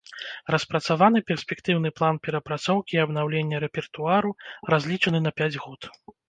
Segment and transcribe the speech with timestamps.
[0.53, 4.31] Распрацаваны перспектыўны план перапрацоўкі і абнаўлення рэпертуару,
[4.77, 5.81] разлічаны на пяць год.